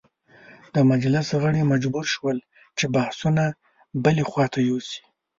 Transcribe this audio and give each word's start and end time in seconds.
د 0.75 0.77
مجلس 0.91 1.27
غړي 1.41 1.61
مجبور 1.71 2.05
شول 2.13 2.37
چې 2.77 2.85
بحثونه 2.95 3.43
بلې 4.03 4.23
خواته 4.29 4.59
یوسي. 4.69 5.01